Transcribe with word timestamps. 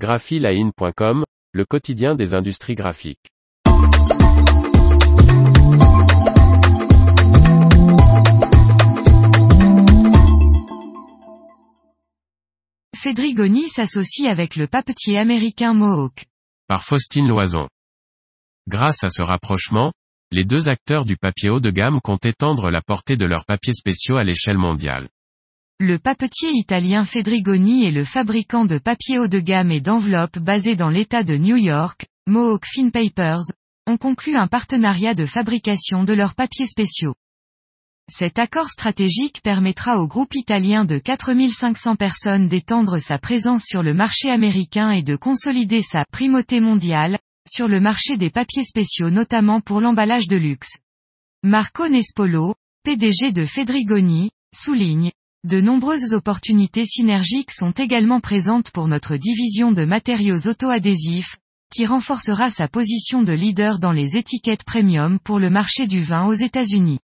graphiline.com, 0.00 1.24
le 1.52 1.64
quotidien 1.66 2.14
des 2.14 2.32
industries 2.32 2.74
graphiques. 2.74 3.28
Fedrigoni 12.96 13.68
s'associe 13.68 14.26
avec 14.26 14.56
le 14.56 14.66
papetier 14.66 15.18
américain 15.18 15.74
Mohawk. 15.74 16.24
Par 16.66 16.82
Faustine 16.82 17.28
Loison. 17.28 17.68
Grâce 18.68 19.04
à 19.04 19.10
ce 19.10 19.20
rapprochement, 19.20 19.92
les 20.32 20.44
deux 20.44 20.70
acteurs 20.70 21.04
du 21.04 21.18
papier 21.18 21.50
haut 21.50 21.60
de 21.60 21.70
gamme 21.70 22.00
comptent 22.00 22.24
étendre 22.24 22.70
la 22.70 22.80
portée 22.80 23.16
de 23.16 23.26
leurs 23.26 23.44
papiers 23.44 23.74
spéciaux 23.74 24.16
à 24.16 24.22
l'échelle 24.22 24.58
mondiale. 24.58 25.10
Le 25.82 25.98
papetier 25.98 26.50
italien 26.52 27.06
Fedrigoni 27.06 27.86
est 27.86 27.90
le 27.90 28.04
fabricant 28.04 28.66
de 28.66 28.76
papier 28.76 29.18
haut 29.18 29.28
de 29.28 29.40
gamme 29.40 29.72
et 29.72 29.80
d'enveloppes 29.80 30.38
basé 30.38 30.76
dans 30.76 30.90
l'État 30.90 31.24
de 31.24 31.38
New 31.38 31.56
York, 31.56 32.04
Mohawk 32.26 32.66
Fin 32.66 32.90
Papers, 32.90 33.44
ont 33.86 33.96
conclu 33.96 34.36
un 34.36 34.46
partenariat 34.46 35.14
de 35.14 35.24
fabrication 35.24 36.04
de 36.04 36.12
leurs 36.12 36.34
papiers 36.34 36.66
spéciaux. 36.66 37.14
Cet 38.12 38.38
accord 38.38 38.68
stratégique 38.68 39.40
permettra 39.42 39.96
au 40.00 40.06
groupe 40.06 40.34
italien 40.34 40.84
de 40.84 40.98
4500 40.98 41.96
personnes 41.96 42.48
d'étendre 42.48 42.98
sa 42.98 43.18
présence 43.18 43.64
sur 43.64 43.82
le 43.82 43.94
marché 43.94 44.28
américain 44.28 44.90
et 44.90 45.02
de 45.02 45.16
consolider 45.16 45.80
sa 45.80 46.04
primauté 46.12 46.60
mondiale, 46.60 47.18
sur 47.50 47.68
le 47.68 47.80
marché 47.80 48.18
des 48.18 48.28
papiers 48.28 48.64
spéciaux 48.64 49.08
notamment 49.08 49.62
pour 49.62 49.80
l'emballage 49.80 50.28
de 50.28 50.36
luxe. 50.36 50.76
Marco 51.42 51.88
Nespolo, 51.88 52.54
PDG 52.84 53.32
de 53.32 53.46
Fedrigoni, 53.46 54.30
souligne, 54.54 55.10
de 55.44 55.58
nombreuses 55.58 56.12
opportunités 56.12 56.84
synergiques 56.84 57.50
sont 57.50 57.70
également 57.70 58.20
présentes 58.20 58.70
pour 58.72 58.88
notre 58.88 59.16
division 59.16 59.72
de 59.72 59.86
matériaux 59.86 60.46
auto-adhésifs, 60.46 61.38
qui 61.74 61.86
renforcera 61.86 62.50
sa 62.50 62.68
position 62.68 63.22
de 63.22 63.32
leader 63.32 63.78
dans 63.78 63.92
les 63.92 64.16
étiquettes 64.16 64.64
premium 64.64 65.18
pour 65.18 65.38
le 65.38 65.48
marché 65.48 65.86
du 65.86 66.02
vin 66.02 66.26
aux 66.26 66.34
États-Unis. 66.34 66.98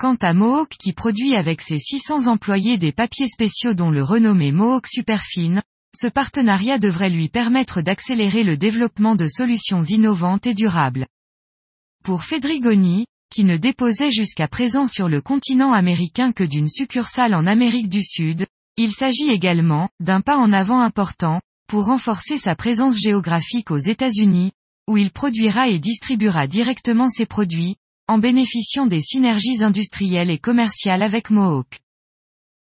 Quant 0.00 0.16
à 0.22 0.32
Mohawk 0.32 0.70
qui 0.80 0.94
produit 0.94 1.36
avec 1.36 1.60
ses 1.60 1.78
600 1.78 2.28
employés 2.28 2.78
des 2.78 2.92
papiers 2.92 3.28
spéciaux 3.28 3.74
dont 3.74 3.90
le 3.90 4.02
renommé 4.02 4.50
Mohawk 4.50 4.86
Superfine, 4.86 5.62
ce 5.94 6.06
partenariat 6.06 6.78
devrait 6.78 7.10
lui 7.10 7.28
permettre 7.28 7.82
d'accélérer 7.82 8.42
le 8.42 8.56
développement 8.56 9.16
de 9.16 9.28
solutions 9.28 9.82
innovantes 9.82 10.46
et 10.46 10.54
durables. 10.54 11.06
Pour 12.04 12.24
Fedrigoni, 12.24 13.04
qui 13.30 13.44
ne 13.44 13.56
déposait 13.56 14.10
jusqu'à 14.10 14.48
présent 14.48 14.86
sur 14.86 15.08
le 15.08 15.20
continent 15.20 15.72
américain 15.72 16.32
que 16.32 16.44
d'une 16.44 16.68
succursale 16.68 17.34
en 17.34 17.46
Amérique 17.46 17.88
du 17.88 18.02
Sud, 18.02 18.46
il 18.76 18.92
s'agit 18.92 19.30
également, 19.30 19.88
d'un 20.00 20.20
pas 20.20 20.36
en 20.36 20.52
avant 20.52 20.80
important, 20.80 21.40
pour 21.68 21.86
renforcer 21.86 22.38
sa 22.38 22.54
présence 22.56 22.98
géographique 22.98 23.70
aux 23.70 23.78
États-Unis, 23.78 24.52
où 24.88 24.96
il 24.96 25.10
produira 25.10 25.68
et 25.68 25.78
distribuera 25.78 26.46
directement 26.46 27.08
ses 27.08 27.26
produits, 27.26 27.76
en 28.08 28.18
bénéficiant 28.18 28.86
des 28.86 29.00
synergies 29.00 29.62
industrielles 29.62 30.30
et 30.30 30.38
commerciales 30.38 31.02
avec 31.02 31.30
Mohawk. 31.30 31.80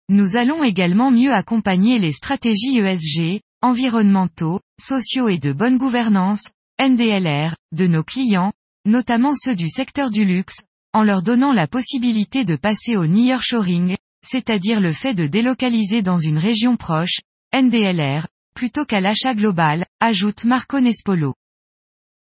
Nous 0.08 0.36
allons 0.36 0.62
également 0.64 1.10
mieux 1.10 1.32
accompagner 1.32 1.98
les 1.98 2.12
stratégies 2.12 2.78
ESG, 2.78 3.40
environnementaux, 3.62 4.60
sociaux 4.80 5.28
et 5.28 5.38
de 5.38 5.52
bonne 5.52 5.78
gouvernance, 5.78 6.50
NDLR, 6.80 7.56
de 7.72 7.86
nos 7.86 8.02
clients, 8.02 8.52
notamment 8.86 9.34
ceux 9.34 9.54
du 9.54 9.68
secteur 9.68 10.10
du 10.10 10.24
luxe, 10.24 10.58
en 10.92 11.02
leur 11.02 11.22
donnant 11.22 11.52
la 11.52 11.66
possibilité 11.66 12.44
de 12.44 12.56
passer 12.56 12.96
au 12.96 13.06
nearshoring, 13.06 13.96
c'est-à-dire 14.26 14.80
le 14.80 14.92
fait 14.92 15.14
de 15.14 15.26
délocaliser 15.26 16.02
dans 16.02 16.18
une 16.18 16.38
région 16.38 16.76
proche, 16.76 17.20
NDLR, 17.54 18.26
plutôt 18.54 18.84
qu'à 18.84 19.00
l'achat 19.00 19.34
global, 19.34 19.86
ajoute 20.00 20.44
Marco 20.44 20.80
Nespolo. 20.80 21.34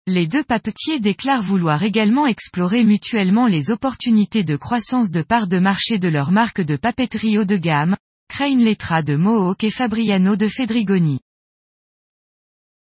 Les 0.07 0.27
deux 0.27 0.45
papetiers 0.45 1.01
déclarent 1.01 1.43
vouloir 1.43 1.83
également 1.83 2.27
explorer 2.27 2.83
mutuellement 2.85 3.47
les 3.47 3.71
opportunités 3.71 4.45
de 4.45 4.57
croissance 4.57 5.11
de 5.11 5.23
part 5.23 5.49
de 5.49 5.59
marché 5.59 5.99
de 5.99 6.09
leur 6.09 6.31
marque 6.31 6.63
de 6.63 6.77
papeterie 6.77 7.37
haut 7.37 7.45
de 7.45 7.57
gamme, 7.57 7.97
Crane 8.29 8.61
Letra 8.61 9.03
de 9.03 9.17
Mohawk 9.17 9.65
et 9.65 9.71
Fabriano 9.71 10.37
de 10.37 10.49
Fedrigoni. 10.49 11.21